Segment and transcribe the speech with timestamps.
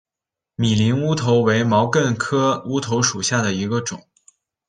[0.55, 4.03] 米林乌头为毛茛科乌头属下的一个种。